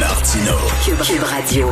Martino. 0.00 0.52
Cube 0.82 1.22
Radio. 1.22 1.66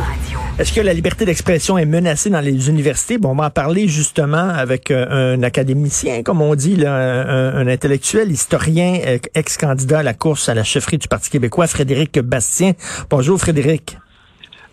Est-ce 0.59 0.71
que 0.73 0.81
la 0.81 0.93
liberté 0.93 1.25
d'expression 1.25 1.77
est 1.79 1.85
menacée 1.85 2.29
dans 2.29 2.41
les 2.41 2.69
universités? 2.69 3.17
Bon, 3.17 3.31
on 3.31 3.35
va 3.35 3.45
en 3.45 3.49
parler 3.49 3.87
justement 3.87 4.49
avec 4.49 4.91
euh, 4.91 5.35
un 5.35 5.41
académicien, 5.41 6.21
comme 6.21 6.41
on 6.41 6.53
dit, 6.53 6.75
là, 6.75 6.93
un, 6.95 7.55
un 7.55 7.67
intellectuel, 7.67 8.29
historien, 8.31 8.99
euh, 9.07 9.17
ex-candidat 9.33 9.99
à 9.99 10.03
la 10.03 10.13
course 10.13 10.47
à 10.47 10.53
la 10.53 10.63
chefferie 10.63 10.99
du 10.99 11.07
Parti 11.07 11.31
québécois, 11.31 11.65
Frédéric 11.65 12.19
Bastien. 12.19 12.73
Bonjour 13.09 13.39
Frédéric. 13.39 13.97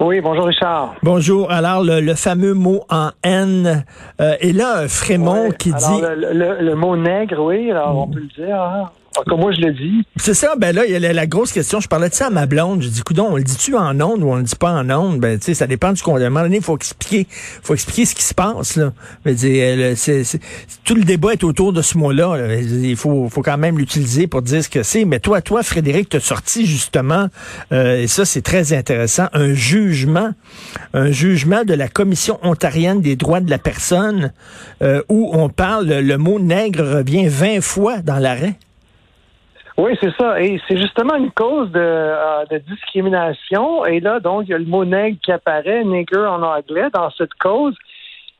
Oui, 0.00 0.20
bonjour 0.20 0.44
Richard. 0.44 0.94
Bonjour. 1.02 1.50
Alors, 1.50 1.82
le, 1.82 2.00
le 2.00 2.14
fameux 2.14 2.52
mot 2.52 2.84
en 2.90 3.10
haine. 3.24 3.86
Euh, 4.20 4.34
et 4.40 4.52
là, 4.52 4.86
Frémont 4.88 5.48
Ouais, 5.48 5.56
qui 5.58 5.72
alors, 5.72 5.96
dit... 5.96 6.02
Le, 6.02 6.32
le- 6.34 6.62
le 6.62 6.74
mot 6.74 6.94
nègre, 6.96 7.42
oui, 7.42 7.70
alors 7.70 7.96
on 7.96 8.06
peut 8.08 8.20
le 8.20 8.44
dire. 8.44 8.60
Hein? 8.60 8.90
C'est 10.16 10.34
ça, 10.34 10.54
ben 10.56 10.74
là, 10.74 10.84
il 10.86 10.92
y 10.92 11.06
a 11.06 11.12
la, 11.12 11.26
grosse 11.26 11.52
question. 11.52 11.80
Je 11.80 11.88
parlais 11.88 12.08
de 12.08 12.14
ça 12.14 12.26
à 12.26 12.30
ma 12.30 12.46
blonde. 12.46 12.82
Je 12.82 12.88
dis, 12.88 13.02
coudon, 13.02 13.28
on 13.30 13.36
le 13.36 13.42
dit-tu 13.42 13.76
en 13.76 14.00
ondes 14.00 14.22
ou 14.22 14.30
on 14.30 14.36
le 14.36 14.42
dit 14.42 14.56
pas 14.56 14.70
en 14.72 14.88
ondes? 14.90 15.20
Ben, 15.20 15.38
tu 15.38 15.46
sais, 15.46 15.54
ça 15.54 15.66
dépend 15.66 15.92
du 15.92 16.02
moment 16.06 16.42
donné, 16.42 16.56
il 16.56 16.62
faut 16.62 16.76
expliquer, 16.76 17.26
faut 17.62 17.74
expliquer 17.74 18.04
ce 18.04 18.14
qui 18.14 18.22
se 18.22 18.34
passe, 18.34 18.76
là. 18.76 18.92
Euh, 19.26 19.94
c'est- 19.96 20.40
tout 20.84 20.94
le 20.94 21.04
débat 21.04 21.32
est 21.32 21.44
autour 21.44 21.72
de 21.72 21.82
ce 21.82 21.98
mot-là. 21.98 22.36
là. 22.36 22.54
Il 22.56 22.96
faut, 22.96 23.28
faut 23.28 23.42
quand 23.42 23.58
même 23.58 23.78
l'utiliser 23.78 24.26
pour 24.26 24.42
dire 24.42 24.62
ce 24.62 24.68
que 24.68 24.82
c'est. 24.82 25.04
Mais 25.04 25.20
toi, 25.20 25.40
toi, 25.40 25.62
Frédéric, 25.62 26.08
t'as 26.08 26.20
sorti 26.20 26.66
justement, 26.66 27.28
euh, 27.72 28.02
et 28.02 28.06
ça, 28.06 28.24
c'est 28.24 28.42
très 28.42 28.72
intéressant, 28.72 29.26
un 29.32 29.54
jugement, 29.54 30.30
un 30.94 31.10
jugement 31.10 31.64
de 31.64 31.74
la 31.74 31.88
Commission 31.88 32.38
ontarienne 32.42 33.00
des 33.00 33.16
droits 33.16 33.40
de 33.40 33.50
la 33.50 33.58
personne, 33.58 34.32
euh, 34.82 35.02
où 35.08 35.30
on 35.32 35.48
parle, 35.48 35.86
le 35.86 36.18
mot 36.18 36.38
nègre 36.38 36.84
revient 36.96 37.28
20 37.28 37.60
fois 37.60 37.98
dans 37.98 38.18
l'arrêt. 38.18 38.54
Oui, 39.78 39.96
c'est 40.00 40.14
ça. 40.16 40.40
Et 40.40 40.60
c'est 40.66 40.78
justement 40.78 41.16
une 41.16 41.30
cause 41.30 41.70
de, 41.70 41.80
euh, 41.80 42.44
de 42.50 42.58
discrimination. 42.58 43.84
Et 43.84 44.00
là, 44.00 44.20
donc, 44.20 44.44
il 44.46 44.50
y 44.50 44.54
a 44.54 44.58
le 44.58 44.64
mot 44.64 44.84
nègre 44.84 45.18
qui 45.22 45.32
apparaît, 45.32 45.84
nigger 45.84 46.26
en 46.26 46.42
anglais, 46.42 46.88
dans 46.94 47.10
cette 47.10 47.34
cause. 47.34 47.74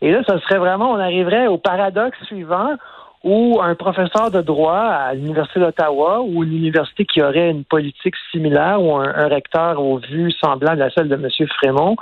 Et 0.00 0.10
là, 0.12 0.22
ça 0.26 0.40
serait 0.40 0.58
vraiment, 0.58 0.92
on 0.92 0.98
arriverait 0.98 1.46
au 1.46 1.58
paradoxe 1.58 2.18
suivant 2.24 2.76
où 3.24 3.60
un 3.60 3.74
professeur 3.74 4.30
de 4.30 4.40
droit 4.40 4.78
à 4.78 5.14
l'Université 5.14 5.60
d'Ottawa 5.60 6.20
ou 6.22 6.44
une 6.44 6.56
université 6.56 7.04
qui 7.04 7.22
aurait 7.22 7.50
une 7.50 7.64
politique 7.64 8.14
similaire 8.30 8.80
ou 8.80 8.94
un, 8.94 9.28
recteur 9.28 9.82
aux 9.82 9.98
vues 9.98 10.32
semblables 10.32 10.80
à 10.80 10.90
celle 10.90 11.08
de 11.08 11.16
M. 11.16 11.28
Frémont 11.58 11.96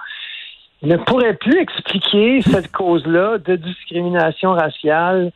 ne 0.83 0.97
pourrait 0.97 1.35
plus 1.35 1.59
expliquer 1.59 2.43
cette 2.43 2.71
cause-là 2.71 3.39
de 3.39 3.57
discrimination 3.57 4.53
raciale 4.53 5.33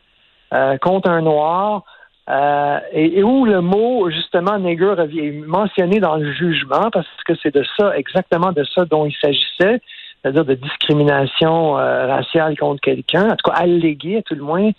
euh, 0.53 0.77
contre 0.77 1.09
un 1.09 1.21
noir 1.21 1.83
euh, 2.29 2.79
et, 2.91 3.19
et 3.19 3.23
où 3.23 3.45
le 3.45 3.61
mot 3.61 4.09
justement 4.11 4.51
revient 4.53 5.19
est 5.19 5.31
mentionné 5.45 5.99
dans 5.99 6.15
le 6.17 6.31
jugement 6.31 6.89
parce 6.91 7.07
que 7.25 7.33
c'est 7.41 7.53
de 7.53 7.63
ça 7.77 7.97
exactement 7.97 8.51
de 8.51 8.63
ça 8.75 8.85
dont 8.85 9.05
il 9.05 9.15
s'agissait, 9.21 9.81
c'est-à-dire 10.21 10.45
de 10.45 10.53
discrimination 10.53 11.77
euh, 11.79 12.07
raciale 12.07 12.57
contre 12.57 12.81
quelqu'un, 12.81 13.25
en 13.31 13.35
tout 13.35 13.49
cas 13.49 13.57
alléguée 13.57 14.17
à 14.17 14.21
tout 14.21 14.35
le 14.35 14.43
moins 14.43 14.69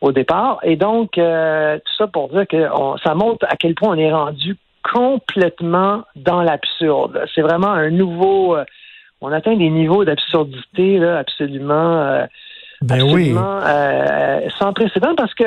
au 0.00 0.12
départ. 0.12 0.60
Et 0.62 0.76
donc 0.76 1.18
euh, 1.18 1.76
tout 1.78 1.92
ça 1.98 2.06
pour 2.06 2.28
dire 2.28 2.46
que 2.48 2.68
on- 2.72 2.96
ça 2.98 3.14
montre 3.14 3.44
à 3.50 3.56
quel 3.56 3.74
point 3.74 3.90
on 3.94 3.98
est 3.98 4.12
rendu 4.12 4.56
complètement 4.92 6.04
dans 6.16 6.42
l'absurde. 6.42 7.24
C'est 7.34 7.42
vraiment 7.42 7.68
un 7.72 7.90
nouveau. 7.90 8.56
euh, 8.56 8.64
on 9.20 9.32
atteint 9.32 9.56
des 9.56 9.70
niveaux 9.70 10.04
d'absurdité 10.04 10.98
là, 10.98 11.18
absolument. 11.18 12.00
euh, 12.02 12.26
Ben 12.82 13.02
oui. 13.02 13.30
absolument 13.36 13.60
euh, 13.66 14.40
sans 14.58 14.72
précédent 14.72 15.14
parce 15.16 15.32
que 15.34 15.44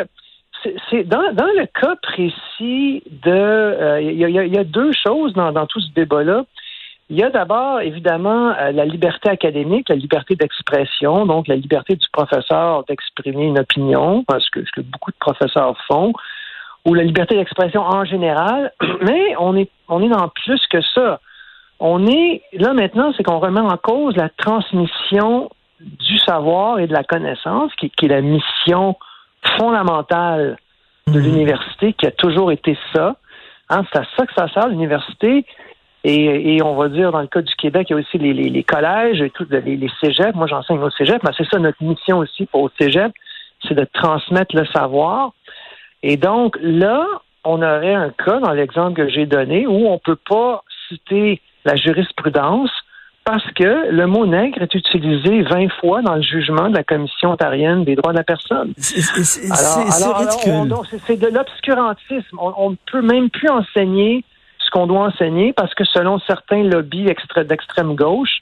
c'est 0.90 1.04
dans, 1.04 1.34
dans 1.34 1.46
le 1.46 1.66
cas 1.68 1.96
précis 2.02 3.04
de 3.24 3.32
euh, 3.32 4.02
il 4.02 4.18
y, 4.18 4.26
a, 4.26 4.44
il 4.44 4.54
y 4.54 4.58
a 4.58 4.64
deux 4.64 4.92
choses 4.92 5.34
dans, 5.34 5.52
dans 5.52 5.66
tout 5.66 5.80
ce 5.80 5.92
débat-là. 5.94 6.46
Il 7.10 7.18
y 7.18 7.24
a 7.24 7.30
d'abord, 7.30 7.80
évidemment, 7.80 8.50
euh, 8.50 8.72
la 8.72 8.84
liberté 8.84 9.30
académique, 9.30 9.88
la 9.88 9.96
liberté 9.96 10.36
d'expression, 10.36 11.26
donc 11.26 11.48
la 11.48 11.56
liberté 11.56 11.96
du 11.96 12.06
professeur 12.12 12.84
d'exprimer 12.86 13.46
une 13.46 13.60
opinion, 13.60 14.26
parce 14.28 14.50
que 14.50 14.66
ce 14.66 14.72
que 14.72 14.82
beaucoup 14.82 15.12
de 15.12 15.18
professeurs 15.18 15.78
font, 15.88 16.12
ou 16.86 16.94
la 16.94 17.04
liberté 17.04 17.36
d'expression 17.36 17.82
en 17.82 18.04
général. 18.04 18.74
Mais 19.02 19.36
on 19.40 19.56
est, 19.56 19.70
on 19.88 20.02
est 20.02 20.10
dans 20.10 20.28
plus 20.30 20.62
que 20.70 20.82
ça. 20.94 21.22
On 21.80 22.08
est, 22.08 22.42
là 22.54 22.74
maintenant, 22.74 23.14
c'est 23.16 23.24
qu'on 23.24 23.40
remet 23.40 23.62
en 23.62 23.78
cause 23.78 24.16
la 24.18 24.30
transmission 24.30 25.50
du 25.80 26.18
savoir 26.18 26.80
et 26.80 26.88
de 26.88 26.94
la 26.94 27.04
connaissance, 27.04 27.72
qui, 27.76 27.90
qui 27.92 28.06
est 28.06 28.10
la 28.10 28.22
mission 28.22 28.96
fondamentale 29.58 30.58
de 31.08 31.20
l'université, 31.20 31.94
qui 31.94 32.06
a 32.06 32.12
toujours 32.12 32.52
été 32.52 32.78
ça. 32.94 33.16
Hein, 33.70 33.84
c'est 33.92 34.00
à 34.00 34.06
ça 34.16 34.26
que 34.26 34.34
ça 34.34 34.48
sert, 34.50 34.68
l'université. 34.68 35.46
Et, 36.04 36.56
et 36.56 36.64
on 36.64 36.76
va 36.76 36.90
dire, 36.90 37.12
dans 37.12 37.22
le 37.22 37.28
cas 37.28 37.42
du 37.42 37.54
Québec, 37.56 37.88
il 37.90 37.94
y 37.94 37.96
a 37.96 38.00
aussi 38.00 38.18
les, 38.18 38.34
les, 38.34 38.50
les 38.50 38.64
collèges 38.64 39.22
et 39.22 39.30
tout, 39.30 39.46
les, 39.50 39.62
les 39.62 39.92
cégeps. 40.00 40.36
Moi, 40.36 40.48
j'enseigne 40.48 40.80
au 40.80 40.90
cégep, 40.92 41.22
mais 41.24 41.32
c'est 41.38 41.48
ça 41.50 41.60
notre 41.60 41.84
mission 41.84 42.20
aussi 42.20 42.46
pour 42.46 42.62
au 42.64 42.70
cégep, 42.80 43.12
c'est 43.68 43.74
de 43.74 43.86
transmettre 43.94 44.56
le 44.56 44.66
savoir. 44.68 45.32
Et 46.04 46.16
donc, 46.16 46.58
là, 46.62 47.06
on 47.44 47.62
aurait 47.62 47.96
un 47.96 48.12
cas, 48.12 48.40
dans 48.40 48.54
l'exemple 48.54 48.94
que 48.94 49.10
j'ai 49.10 49.26
donné, 49.26 49.68
où 49.68 49.88
on 49.88 49.94
ne 49.94 50.00
peut 50.00 50.20
pas 50.30 50.64
citer 50.88 51.42
la 51.66 51.76
jurisprudence 51.76 52.72
parce 53.28 53.44
que 53.56 53.92
le 53.92 54.08
mot 54.08 54.26
nègre 54.26 54.62
est 54.62 54.74
utilisé 54.74 55.42
20 55.42 55.68
fois 55.82 56.02
dans 56.02 56.16
le 56.16 56.22
jugement 56.22 56.70
de 56.70 56.76
la 56.76 56.86
Commission 56.86 57.32
ontarienne 57.32 57.84
des 57.84 57.96
droits 57.96 58.14
de 58.14 58.18
la 58.18 58.24
personne. 58.24 58.72
C'est 58.78 59.02
de 61.20 61.28
l'obscurantisme. 61.28 62.38
On, 62.40 62.70
ne 62.70 62.76
peut 62.90 63.02
même 63.02 63.30
plus 63.30 63.50
enseigner 63.50 64.24
ce 64.60 64.70
qu'on 64.70 64.88
doit 64.88 65.08
enseigner 65.08 65.52
parce 65.52 65.76
que 65.76 65.84
selon 65.84 66.20
certains 66.20 66.64
lobbies 66.64 67.10
extra- 67.10 67.44
d'extrême 67.44 67.96
gauche, 67.96 68.38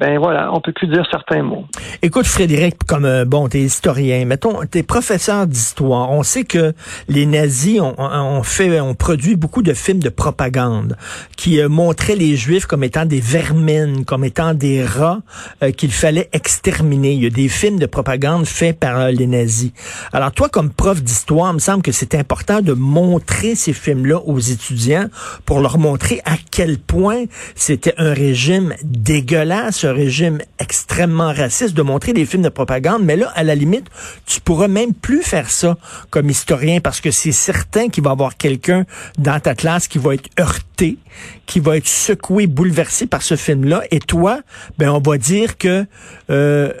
ben 0.00 0.18
voilà, 0.18 0.50
on 0.54 0.62
peut 0.62 0.72
plus 0.72 0.86
dire 0.86 1.06
certains 1.10 1.42
mots. 1.42 1.66
Écoute, 2.00 2.26
Frédéric, 2.26 2.76
comme 2.86 3.04
euh, 3.04 3.26
bon, 3.26 3.48
t'es 3.48 3.60
historien, 3.60 4.24
mettons, 4.24 4.64
t'es 4.64 4.82
professeur 4.82 5.46
d'histoire. 5.46 6.10
On 6.10 6.22
sait 6.22 6.44
que 6.44 6.72
les 7.08 7.26
nazis 7.26 7.82
ont, 7.82 7.94
ont 7.98 8.42
fait, 8.42 8.80
ont 8.80 8.94
produit 8.94 9.36
beaucoup 9.36 9.60
de 9.60 9.74
films 9.74 9.98
de 9.98 10.08
propagande 10.08 10.96
qui 11.36 11.60
euh, 11.60 11.68
montraient 11.68 12.16
les 12.16 12.34
Juifs 12.34 12.64
comme 12.64 12.82
étant 12.82 13.04
des 13.04 13.20
vermines, 13.20 14.06
comme 14.06 14.24
étant 14.24 14.54
des 14.54 14.82
rats 14.82 15.20
euh, 15.62 15.70
qu'il 15.70 15.92
fallait 15.92 16.30
exterminer. 16.32 17.12
Il 17.12 17.22
y 17.24 17.26
a 17.26 17.30
des 17.30 17.48
films 17.50 17.78
de 17.78 17.84
propagande 17.84 18.46
faits 18.46 18.80
par 18.80 19.10
les 19.10 19.26
nazis. 19.26 19.72
Alors 20.14 20.32
toi, 20.32 20.48
comme 20.48 20.70
prof 20.70 21.02
d'histoire, 21.02 21.52
me 21.52 21.58
semble 21.58 21.82
que 21.82 21.92
c'est 21.92 22.14
important 22.14 22.62
de 22.62 22.72
montrer 22.72 23.54
ces 23.54 23.74
films-là 23.74 24.18
aux 24.24 24.38
étudiants 24.38 25.08
pour 25.44 25.60
leur 25.60 25.76
montrer 25.76 26.22
à 26.24 26.36
quel 26.50 26.78
point 26.78 27.24
c'était 27.54 27.92
un 27.98 28.14
régime 28.14 28.72
dégueulasse, 28.82 29.89
régime 29.92 30.38
extrêmement 30.58 31.32
raciste, 31.32 31.74
de 31.74 31.82
montrer 31.82 32.12
des 32.12 32.26
films 32.26 32.42
de 32.42 32.48
propagande. 32.48 33.02
Mais 33.02 33.16
là, 33.16 33.30
à 33.34 33.42
la 33.42 33.54
limite, 33.54 33.86
tu 34.26 34.40
pourras 34.40 34.68
même 34.68 34.94
plus 34.94 35.22
faire 35.22 35.50
ça 35.50 35.76
comme 36.10 36.30
historien 36.30 36.80
parce 36.80 37.00
que 37.00 37.10
c'est 37.10 37.32
certain 37.32 37.88
qu'il 37.88 38.04
va 38.04 38.10
y 38.10 38.12
avoir 38.12 38.36
quelqu'un 38.36 38.84
dans 39.18 39.40
ta 39.40 39.54
classe 39.54 39.88
qui 39.88 39.98
va 39.98 40.14
être 40.14 40.28
heurté, 40.38 40.98
qui 41.46 41.60
va 41.60 41.76
être 41.76 41.88
secoué, 41.88 42.46
bouleversé 42.46 43.06
par 43.06 43.22
ce 43.22 43.36
film-là. 43.36 43.82
Et 43.90 43.98
toi, 43.98 44.40
ben, 44.78 44.90
on 44.90 45.00
va 45.00 45.18
dire 45.18 45.58
que 45.58 45.86
euh, 46.30 46.72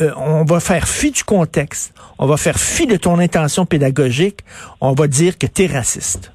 euh, 0.00 0.10
on 0.16 0.44
va 0.44 0.60
faire 0.60 0.88
fi 0.88 1.10
du 1.10 1.24
contexte, 1.24 1.94
on 2.18 2.26
va 2.26 2.36
faire 2.36 2.58
fi 2.58 2.86
de 2.86 2.96
ton 2.96 3.18
intention 3.18 3.66
pédagogique, 3.66 4.40
on 4.80 4.92
va 4.92 5.06
dire 5.06 5.38
que 5.38 5.46
tu 5.46 5.64
es 5.64 5.66
raciste. 5.66 6.32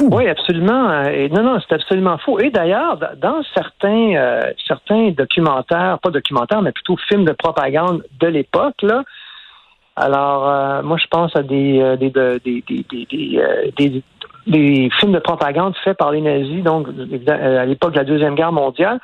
Oui, 0.00 0.28
absolument. 0.28 1.04
Et 1.04 1.28
non, 1.28 1.42
non, 1.42 1.58
c'est 1.60 1.74
absolument 1.74 2.18
faux. 2.18 2.38
Et 2.40 2.50
d'ailleurs, 2.50 2.98
dans 3.16 3.42
certains 3.54 4.14
euh, 4.16 4.42
certains 4.66 5.10
documentaires, 5.10 5.98
pas 6.02 6.10
documentaires, 6.10 6.62
mais 6.62 6.72
plutôt 6.72 6.96
films 7.08 7.24
de 7.24 7.32
propagande 7.32 8.04
de 8.20 8.26
l'époque, 8.26 8.82
là. 8.82 9.02
Alors, 9.94 10.48
euh, 10.48 10.82
moi, 10.82 10.96
je 10.96 11.06
pense 11.06 11.34
à 11.36 11.42
des 11.42 11.80
euh, 11.80 11.96
des, 11.96 12.10
de- 12.10 12.40
des, 12.44 12.64
des, 13.76 14.02
des, 14.46 14.90
films 14.98 15.12
de 15.12 15.18
propagande 15.18 15.74
faits 15.84 15.98
par 15.98 16.10
les 16.12 16.20
nazis, 16.20 16.62
donc 16.62 16.88
à 17.28 17.64
l'époque 17.64 17.92
de 17.92 17.98
la 17.98 18.04
deuxième 18.04 18.34
guerre 18.34 18.52
mondiale. 18.52 18.98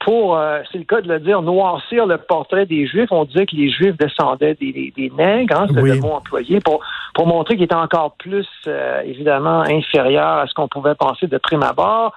Pour, 0.00 0.36
euh, 0.36 0.60
c'est 0.70 0.78
le 0.78 0.84
cas 0.84 1.00
de 1.00 1.08
le 1.08 1.18
dire, 1.18 1.42
noircir 1.42 2.06
le 2.06 2.18
portrait 2.18 2.66
des 2.66 2.86
Juifs. 2.86 3.10
On 3.10 3.24
disait 3.24 3.46
que 3.46 3.56
les 3.56 3.68
Juifs 3.70 3.96
descendaient 3.96 4.54
des, 4.54 4.72
des, 4.72 4.92
des 4.96 5.10
nègres, 5.10 5.60
hein, 5.60 5.66
c'est 5.68 5.80
Oui. 5.80 5.90
le 5.90 6.00
mot 6.00 6.12
employé, 6.12 6.60
pour, 6.60 6.80
pour 7.14 7.26
montrer 7.26 7.56
qu'ils 7.56 7.64
étaient 7.64 7.74
encore 7.74 8.12
plus, 8.18 8.46
euh, 8.68 9.00
évidemment, 9.04 9.62
inférieurs 9.62 10.38
à 10.38 10.46
ce 10.46 10.54
qu'on 10.54 10.68
pouvait 10.68 10.94
penser 10.94 11.26
de 11.26 11.36
prime 11.38 11.64
abord. 11.64 12.14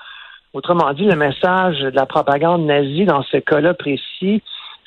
Autrement 0.53 0.93
dit, 0.93 1.05
le 1.05 1.15
message 1.15 1.79
de 1.79 1.89
la 1.95 2.05
propagande 2.05 2.65
nazie 2.65 3.05
dans 3.05 3.23
ce 3.23 3.37
cas-là 3.37 3.73
précis, 3.73 4.43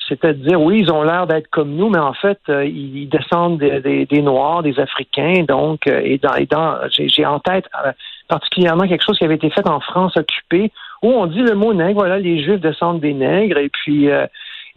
c'était 0.07 0.33
de 0.33 0.47
dire 0.47 0.61
oui, 0.61 0.81
ils 0.81 0.91
ont 0.91 1.01
l'air 1.03 1.25
d'être 1.27 1.49
comme 1.49 1.75
nous, 1.75 1.89
mais 1.89 1.99
en 1.99 2.13
fait, 2.13 2.39
euh, 2.49 2.63
ils 2.65 3.09
descendent 3.09 3.57
des, 3.57 4.05
des, 4.05 4.21
Noirs, 4.21 4.61
des 4.61 4.79
Africains. 4.79 5.43
Donc, 5.47 5.87
euh, 5.87 6.01
et 6.03 6.17
dans, 6.19 6.35
et 6.35 6.45
dans 6.45 6.75
j'ai 6.91 7.25
en 7.25 7.39
tête 7.39 7.65
euh, 7.83 7.91
particulièrement 8.27 8.87
quelque 8.87 9.03
chose 9.03 9.17
qui 9.17 9.25
avait 9.25 9.35
été 9.35 9.49
fait 9.49 9.67
en 9.67 9.79
France 9.79 10.15
occupée, 10.15 10.71
où 11.01 11.09
on 11.09 11.25
dit 11.27 11.41
le 11.41 11.55
mot 11.55 11.73
nègre. 11.73 11.99
Voilà, 11.99 12.19
les 12.19 12.43
Juifs 12.43 12.61
descendent 12.61 12.99
des 12.99 13.13
nègres, 13.13 13.57
et 13.57 13.69
puis 13.69 14.07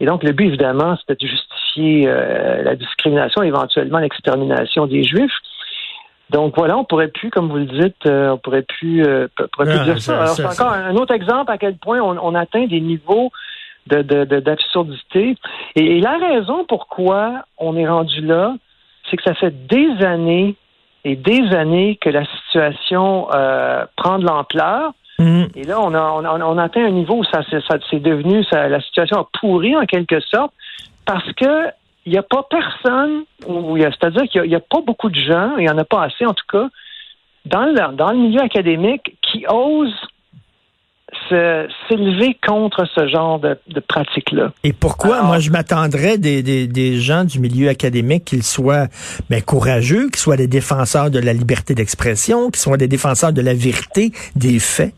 et 0.01 0.05
donc 0.05 0.23
le 0.23 0.31
but 0.31 0.47
évidemment, 0.47 0.95
c'était 0.97 1.15
de 1.15 1.29
justifier 1.29 2.05
la 2.63 2.75
discrimination, 2.75 3.43
éventuellement 3.43 3.99
l'extermination 3.99 4.87
des 4.87 5.03
Juifs. 5.03 5.35
Donc 6.29 6.53
voilà, 6.55 6.77
on 6.77 6.83
pourrait 6.83 7.07
plus, 7.07 7.31
comme 7.31 7.49
vous 7.49 7.57
le 7.57 7.65
dites, 7.65 8.05
on 8.05 8.37
pourrait 8.37 8.61
plus, 8.61 9.03
pourrait 9.53 9.75
plus 9.75 9.83
dire 9.83 10.01
ça. 10.01 10.27
c'est 10.27 10.45
encore 10.45 10.71
un 10.71 10.95
autre 10.95 11.13
exemple 11.13 11.51
à 11.51 11.57
quel 11.57 11.75
point 11.75 11.99
on, 11.99 12.17
on 12.21 12.35
atteint 12.35 12.65
des 12.67 12.79
niveaux 12.79 13.31
d'absurdité. 13.89 15.35
De, 15.75 15.81
et, 15.81 15.99
la 15.99 16.17
raison 16.17 16.65
pourquoi 16.67 17.45
on 17.57 17.75
est 17.75 17.87
rendu 17.87 18.21
là, 18.21 18.55
c'est 19.09 19.17
que 19.17 19.23
ça 19.23 19.33
fait 19.33 19.67
des 19.67 20.05
années 20.05 20.55
et 21.05 21.15
des 21.15 21.53
années 21.55 21.97
que 22.01 22.09
la 22.09 22.25
situation 22.25 23.27
euh, 23.33 23.85
prend 23.95 24.19
de 24.19 24.25
l'ampleur. 24.25 24.93
Mm. 25.19 25.43
Et 25.55 25.63
là, 25.63 25.79
on 25.81 25.93
a, 25.93 25.99
on, 26.23 26.57
atteint 26.57 26.85
un 26.85 26.91
niveau 26.91 27.17
où 27.17 27.23
ça, 27.25 27.41
c'est 27.89 27.99
devenu, 27.99 28.43
ça, 28.45 28.67
la 28.67 28.81
situation 28.81 29.17
a 29.17 29.27
pourri 29.39 29.75
en 29.75 29.85
quelque 29.85 30.19
sorte, 30.21 30.53
parce 31.05 31.31
que 31.33 31.67
il 32.05 32.13
n'y 32.13 32.17
a 32.17 32.23
pas 32.23 32.47
personne, 32.49 33.23
c'est-à-dire 33.41 34.23
qu'il 34.31 34.43
n'y 34.43 34.55
a, 34.55 34.59
pas 34.59 34.81
beaucoup 34.81 35.09
de 35.09 35.19
gens, 35.19 35.57
il 35.57 35.65
n'y 35.65 35.69
en 35.69 35.77
a 35.77 35.83
pas 35.83 36.03
assez 36.03 36.25
en 36.25 36.33
tout 36.33 36.45
cas, 36.49 36.67
dans 37.45 37.65
le, 37.65 37.95
dans 37.95 38.11
le 38.11 38.17
milieu 38.17 38.41
académique 38.41 39.17
qui 39.21 39.45
osent 39.47 39.93
s'élever 41.29 42.37
contre 42.47 42.85
ce 42.95 43.07
genre 43.07 43.39
de, 43.39 43.57
de 43.67 43.79
pratique-là. 43.79 44.51
Et 44.63 44.73
pourquoi? 44.73 45.23
Moi, 45.23 45.39
je 45.39 45.51
m'attendrais 45.51 46.17
des, 46.17 46.41
des, 46.41 46.67
des, 46.67 46.99
gens 46.99 47.23
du 47.23 47.39
milieu 47.39 47.69
académique 47.69 48.25
qu'ils 48.25 48.43
soient 48.43 48.87
ben, 49.29 49.41
courageux, 49.41 50.09
qu'ils 50.09 50.17
soient 50.17 50.37
des 50.37 50.47
défenseurs 50.47 51.11
de 51.11 51.19
la 51.19 51.33
liberté 51.33 51.75
d'expression, 51.75 52.49
qu'ils 52.49 52.61
soient 52.61 52.77
des 52.77 52.87
défenseurs 52.87 53.33
de 53.33 53.41
la 53.41 53.53
vérité 53.53 54.11
des 54.35 54.59
faits. 54.59 54.93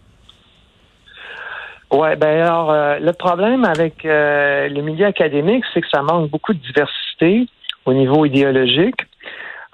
Ouais, 1.92 2.16
ben 2.16 2.42
alors 2.42 2.72
euh, 2.72 3.00
le 3.00 3.12
problème 3.12 3.66
avec 3.66 4.06
euh, 4.06 4.70
le 4.70 4.82
milieu 4.82 5.06
académique, 5.06 5.66
c'est 5.74 5.82
que 5.82 5.90
ça 5.90 6.02
manque 6.02 6.30
beaucoup 6.30 6.54
de 6.54 6.60
diversité 6.60 7.48
au 7.86 7.94
niveau 7.94 8.26
idéologique. 8.26 9.02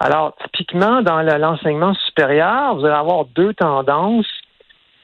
Alors, 0.00 0.34
typiquement, 0.44 1.02
dans 1.02 1.22
l'enseignement 1.22 1.94
supérieur, 1.94 2.76
vous 2.76 2.84
allez 2.84 2.94
avoir 2.94 3.24
deux 3.24 3.52
tendances 3.54 4.26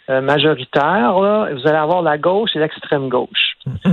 euh, 0.08 0.20
majoritaire, 0.20 1.14
vous 1.14 1.66
allez 1.66 1.76
avoir 1.76 2.02
la 2.02 2.16
gauche 2.16 2.50
et 2.54 2.60
l'extrême 2.60 3.08
gauche. 3.08 3.56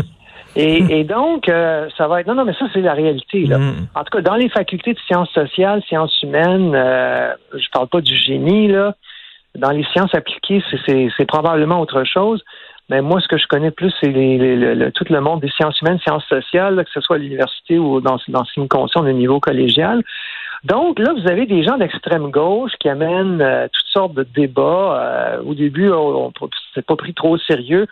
Et, 0.56 1.06
donc, 1.06 1.48
euh, 1.48 1.88
ça 1.98 2.08
va 2.08 2.20
être... 2.20 2.28
Non, 2.28 2.36
non, 2.36 2.44
mais 2.44 2.54
ça, 2.54 2.66
c'est 2.74 2.82
la 2.82 2.94
réalité. 2.94 3.46
Là. 3.46 3.58
Mm. 3.58 3.88
En 3.96 4.04
tout 4.04 4.18
cas, 4.18 4.22
dans 4.22 4.36
les 4.36 4.50
facultés 4.50 4.94
de 4.94 5.00
sciences 5.00 5.30
sociales, 5.30 5.82
sciences 5.88 6.22
humaines, 6.22 6.74
euh, 6.76 7.34
je 7.54 7.68
parle 7.72 7.88
pas 7.88 8.02
du 8.02 8.16
génie, 8.18 8.68
là. 8.68 8.96
Dans 9.58 9.72
les 9.72 9.84
sciences 9.94 10.14
appliquées, 10.16 10.64
c'est 10.86 11.26
probablement 11.26 11.82
autre 11.82 12.04
chose. 12.06 12.42
Mais 12.90 13.02
moi, 13.02 13.22
ce 13.22 13.28
que 13.28 13.38
je 13.38 13.48
connais 13.48 13.72
plus, 13.72 13.94
c'est 14.02 14.12
tout 14.94 15.06
le 15.10 15.22
monde 15.22 15.40
des 15.40 15.50
sciences 15.50 15.80
humaines, 15.82 16.00
sciences 16.00 16.26
sociales, 16.26 16.84
que 16.84 16.92
ce 16.92 17.02
soit 17.02 17.16
à 17.16 17.20
l'université 17.20 17.80
ou 17.80 18.02
dans, 18.02 18.18
dans 18.28 18.44
ce 18.44 18.54
qui 18.54 18.60
me 18.60 18.68
concerne 18.68 19.08
au 19.08 19.14
niveau 19.14 19.40
collégial. 19.40 20.04
Donc 20.64 21.00
là, 21.00 21.14
vous 21.14 21.28
avez 21.28 21.46
des 21.46 21.64
gens 21.64 21.78
d'extrême 21.78 22.30
gauche 22.30 22.74
qui 22.80 22.88
amènent 22.88 23.42
euh, 23.42 23.68
toutes 23.72 23.88
sortes 23.88 24.14
de 24.14 24.24
débats. 24.24 25.00
Euh, 25.02 25.42
au 25.44 25.56
début, 25.56 25.90
on, 25.90 26.28
on 26.28 26.50
s'est 26.76 26.84
pas 26.84 26.96
pris 26.96 27.14
trop 27.14 27.30
au 27.30 27.38
sérieux. 27.38 27.88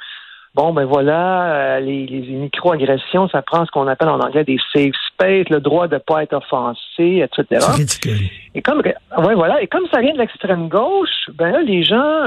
Bon, 0.55 0.73
ben 0.73 0.85
voilà, 0.85 1.53
euh, 1.53 1.79
les, 1.79 2.07
les 2.07 2.21
micro-agressions, 2.21 3.29
ça 3.29 3.43
prend 3.43 3.65
ce 3.65 3.71
qu'on 3.71 3.87
appelle 3.87 4.09
en 4.09 4.19
anglais 4.19 4.43
des 4.43 4.57
safe 4.73 4.95
space, 5.13 5.47
le 5.49 5.59
droit 5.59 5.87
de 5.87 5.97
pas 5.97 6.23
être 6.23 6.33
offensé, 6.33 7.23
etc. 7.23 7.45
C'est 7.49 7.71
ridicule. 7.71 8.29
Et 8.55 8.61
comme, 8.63 8.81
ouais, 8.81 9.35
voilà, 9.35 9.61
et 9.61 9.67
comme 9.67 9.85
ça 9.93 10.01
vient 10.01 10.13
de 10.13 10.17
l'extrême 10.17 10.67
gauche, 10.67 11.29
ben 11.35 11.51
là, 11.51 11.61
les 11.61 11.83
gens, 11.83 12.23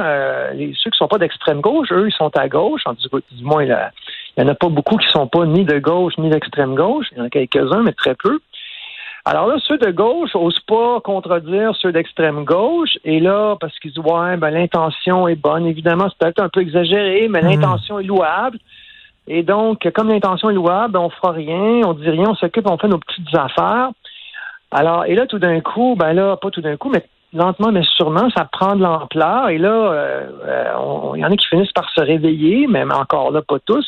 les, 0.55 0.73
ceux 0.77 0.91
qui 0.91 0.99
sont 0.99 1.09
pas 1.09 1.19
d'extrême 1.19 1.61
gauche, 1.61 1.89
eux, 1.91 2.09
ils 2.09 2.15
sont 2.15 2.31
à 2.37 2.49
gauche. 2.49 2.83
En, 2.87 2.93
du, 2.93 3.09
du 3.33 3.45
moins, 3.45 3.65
il 3.65 3.77
y 4.39 4.43
en 4.43 4.49
a 4.49 4.55
pas 4.55 4.69
beaucoup 4.69 4.97
qui 4.99 5.09
sont 5.11 5.27
pas 5.27 5.45
ni 5.45 5.65
de 5.65 5.81
gauche 5.81 6.15
ni 6.17 6.31
d'extrême 6.31 6.77
gauche. 6.77 7.07
Il 7.13 7.19
y 7.19 7.21
en 7.21 7.25
a 7.25 7.29
quelques-uns, 7.29 7.83
mais 7.83 7.93
très 7.93 8.15
peu. 8.15 8.39
Alors 9.25 9.47
là, 9.47 9.57
ceux 9.67 9.79
de 9.79 9.91
gauche 9.93 10.35
n'osent 10.35 10.59
pas 10.67 11.01
contredire 11.01 11.77
ceux 11.81 11.93
d'extrême 11.93 12.45
gauche. 12.45 12.99
Et 13.05 13.21
là, 13.21 13.57
parce 13.61 13.79
qu'ils 13.79 13.93
disent, 13.93 14.03
ouais, 14.05 14.37
ben, 14.37 14.51
l'intention 14.51 15.29
est 15.29 15.37
bonne. 15.37 15.67
Évidemment, 15.67 16.09
c'est 16.09 16.19
peut-être 16.19 16.43
un 16.43 16.49
peu 16.49 16.61
exagéré, 16.61 17.29
mais 17.29 17.41
hmm. 17.41 17.49
l'intention 17.49 18.01
est 18.01 18.05
louable. 18.05 18.59
Et 19.29 19.45
donc, 19.45 19.89
comme 19.95 20.09
l'intention 20.09 20.51
est 20.51 20.55
louable, 20.55 20.97
on 20.97 21.09
fera 21.09 21.31
rien, 21.31 21.83
on 21.85 21.93
dit 21.93 22.11
rien, 22.11 22.31
on 22.31 22.35
s'occupe, 22.35 22.69
on 22.69 22.77
fait 22.79 22.89
nos 22.89 22.99
petites 22.99 23.35
affaires. 23.35 23.91
Alors, 24.73 25.05
et 25.05 25.15
là, 25.15 25.27
tout 25.27 25.39
d'un 25.39 25.61
coup, 25.61 25.95
ben 25.97 26.13
là, 26.13 26.37
pas 26.37 26.51
tout 26.51 26.61
d'un 26.61 26.77
coup, 26.77 26.91
mais 26.91 27.05
lentement, 27.33 27.71
mais 27.71 27.85
sûrement, 27.97 28.29
ça 28.37 28.49
prend 28.51 28.75
de 28.75 28.83
l'ampleur. 28.83 29.51
Et 29.51 29.59
là, 29.59 29.71
euh, 29.71 30.27
euh, 30.45 31.13
il 31.15 31.21
y 31.21 31.25
en 31.25 31.31
a 31.31 31.37
qui 31.37 31.47
finissent 31.47 31.73
par 31.73 31.89
se 31.91 32.01
réveiller, 32.01 32.67
mais 32.69 32.83
encore 32.93 33.31
là, 33.31 33.43
pas 33.43 33.59
tous 33.65 33.87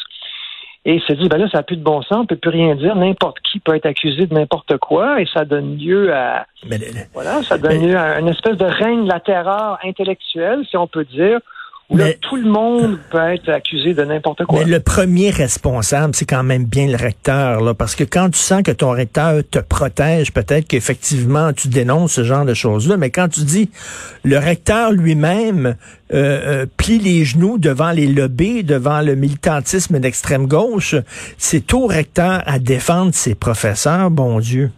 et 0.86 0.96
il 0.96 1.00
se 1.00 1.14
dit, 1.14 1.28
ben 1.28 1.38
là, 1.38 1.48
ça 1.50 1.58
n'a 1.58 1.62
plus 1.62 1.76
de 1.76 1.82
bon 1.82 2.02
sens, 2.02 2.18
on 2.20 2.26
peut 2.26 2.36
plus 2.36 2.50
rien 2.50 2.74
dire, 2.74 2.94
n'importe 2.94 3.38
qui 3.40 3.58
peut 3.58 3.74
être 3.74 3.86
accusé 3.86 4.26
de 4.26 4.34
n'importe 4.34 4.76
quoi, 4.78 5.20
et 5.20 5.26
ça 5.32 5.44
donne 5.44 5.78
lieu 5.78 6.12
à, 6.14 6.46
voilà, 7.14 7.42
ça 7.42 7.56
donne 7.56 7.86
lieu 7.86 7.96
à 7.96 8.20
une 8.20 8.28
espèce 8.28 8.56
de 8.58 8.66
règne 8.66 9.04
de 9.04 9.08
la 9.08 9.20
terreur 9.20 9.78
intellectuelle, 9.82 10.64
si 10.68 10.76
on 10.76 10.86
peut 10.86 11.04
dire, 11.04 11.40
où 11.90 11.96
là, 11.96 12.14
tout 12.20 12.36
le 12.36 12.48
monde 12.48 12.98
peut 13.10 13.18
être 13.18 13.48
accusé 13.50 13.92
de 13.92 14.02
n'importe 14.04 14.44
quoi. 14.44 14.60
Mais 14.60 14.64
le 14.64 14.80
premier 14.80 15.30
responsable, 15.30 16.14
c'est 16.14 16.24
quand 16.24 16.42
même 16.42 16.64
bien 16.64 16.86
le 16.86 16.96
recteur, 16.96 17.60
là, 17.60 17.74
parce 17.74 17.94
que 17.94 18.04
quand 18.04 18.30
tu 18.30 18.38
sens 18.38 18.62
que 18.62 18.70
ton 18.70 18.90
recteur 18.90 19.42
te 19.50 19.58
protège, 19.58 20.32
peut-être 20.32 20.66
qu'effectivement 20.66 21.52
tu 21.52 21.68
dénonces 21.68 22.12
ce 22.12 22.24
genre 22.24 22.46
de 22.46 22.54
choses-là, 22.54 22.96
mais 22.96 23.10
quand 23.10 23.28
tu 23.28 23.40
dis 23.40 23.70
le 24.22 24.38
recteur 24.38 24.92
lui-même 24.92 25.76
euh, 26.12 26.62
euh, 26.62 26.66
plie 26.76 26.98
les 26.98 27.24
genoux 27.24 27.58
devant 27.58 27.90
les 27.90 28.06
lobbies, 28.06 28.64
devant 28.64 29.02
le 29.02 29.14
militantisme 29.14 29.98
d'extrême 29.98 30.46
gauche, 30.46 30.94
c'est 31.36 31.74
au 31.74 31.86
recteur 31.86 32.42
à 32.46 32.58
défendre 32.58 33.12
ses 33.12 33.34
professeurs, 33.34 34.10
bon 34.10 34.38
Dieu. 34.38 34.70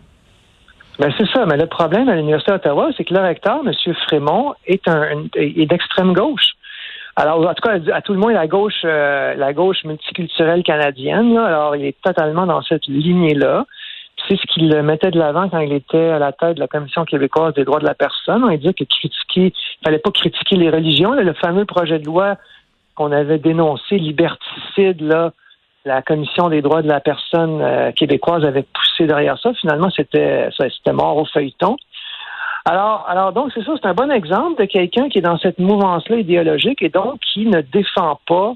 Ben 0.98 1.12
c'est 1.18 1.28
ça, 1.28 1.44
mais 1.46 1.56
le 1.56 1.66
problème 1.66 2.08
à 2.08 2.16
l'Université 2.16 2.52
d'Ottawa, 2.52 2.88
c'est 2.96 3.04
que 3.04 3.12
le 3.12 3.20
recteur, 3.20 3.60
M. 3.66 3.94
Frémont, 4.06 4.54
est, 4.66 4.88
un, 4.88 5.26
est 5.34 5.66
d'extrême 5.66 6.14
gauche. 6.14 6.56
Alors, 7.18 7.40
en 7.40 7.54
tout 7.54 7.62
cas, 7.62 7.78
à 7.94 8.02
tout 8.02 8.12
le 8.12 8.18
moins, 8.18 8.34
la 8.34 8.46
gauche, 8.46 8.82
euh, 8.84 9.34
la 9.34 9.54
gauche 9.54 9.84
multiculturelle 9.84 10.62
canadienne, 10.62 11.36
alors 11.38 11.74
il 11.74 11.86
est 11.86 11.96
totalement 12.02 12.44
dans 12.46 12.60
cette 12.60 12.86
lignée-là. 12.86 13.64
C'est 14.28 14.36
ce 14.36 14.46
qu'il 14.52 14.74
mettait 14.82 15.10
de 15.10 15.18
l'avant 15.18 15.48
quand 15.48 15.60
il 15.60 15.72
était 15.72 16.10
à 16.10 16.18
la 16.18 16.32
tête 16.32 16.56
de 16.56 16.60
la 16.60 16.66
Commission 16.66 17.04
québécoise 17.06 17.54
des 17.54 17.64
droits 17.64 17.80
de 17.80 17.86
la 17.86 17.94
personne. 17.94 18.44
On 18.44 18.54
dit 18.54 18.74
que 18.74 18.84
critiquer, 18.84 19.52
il 19.54 19.84
fallait 19.84 19.98
pas 19.98 20.10
critiquer 20.10 20.56
les 20.56 20.68
religions. 20.68 21.12
le 21.12 21.32
fameux 21.32 21.64
projet 21.64 21.98
de 21.98 22.04
loi 22.04 22.36
qu'on 22.94 23.12
avait 23.12 23.38
dénoncé, 23.38 23.98
liberticide, 23.98 25.00
là, 25.00 25.32
la 25.86 26.02
Commission 26.02 26.48
des 26.48 26.60
droits 26.60 26.82
de 26.82 26.88
la 26.88 27.00
personne 27.00 27.62
euh, 27.62 27.92
québécoise 27.92 28.44
avait 28.44 28.64
poussé 28.64 29.06
derrière 29.06 29.38
ça. 29.38 29.54
Finalement, 29.54 29.90
c'était, 29.90 30.48
c'était 30.58 30.92
mort 30.92 31.16
au 31.16 31.24
feuilleton. 31.24 31.76
Alors, 32.68 33.06
alors 33.08 33.32
donc, 33.32 33.52
c'est 33.54 33.62
ça, 33.62 33.72
c'est 33.80 33.86
un 33.86 33.94
bon 33.94 34.10
exemple 34.10 34.60
de 34.60 34.66
quelqu'un 34.66 35.08
qui 35.08 35.18
est 35.18 35.22
dans 35.22 35.38
cette 35.38 35.60
mouvance-là 35.60 36.16
idéologique 36.16 36.82
et 36.82 36.88
donc 36.88 37.20
qui 37.20 37.46
ne 37.46 37.60
défend 37.60 38.18
pas, 38.26 38.54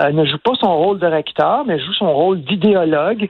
euh, 0.00 0.12
ne 0.12 0.24
joue 0.24 0.38
pas 0.38 0.54
son 0.58 0.74
rôle 0.74 0.98
de 0.98 1.06
recteur, 1.06 1.66
mais 1.66 1.78
joue 1.78 1.92
son 1.92 2.10
rôle 2.10 2.40
d'idéologue. 2.40 3.28